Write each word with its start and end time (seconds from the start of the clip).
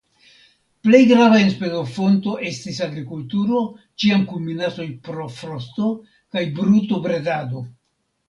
Plej 0.85 0.99
grava 1.09 1.41
enspezofonto 1.41 2.31
estis 2.51 2.79
agrikulturo 2.85 3.61
(ĉiam 4.03 4.25
kun 4.31 4.47
minacoj 4.47 4.87
pro 5.09 5.27
frosto) 5.37 5.91
kaj 6.37 6.45
brutobredado. 6.61 7.63